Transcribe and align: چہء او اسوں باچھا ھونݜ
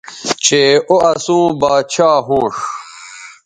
چہء 0.43 0.83
او 0.89 0.95
اسوں 1.09 1.45
باچھا 1.59 2.09
ھونݜ 2.27 2.55